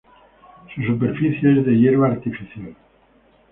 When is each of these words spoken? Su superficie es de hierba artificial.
Su 0.73 0.81
superficie 0.81 1.59
es 1.59 1.63
de 1.63 1.73
hierba 1.77 2.07
artificial. 2.07 2.75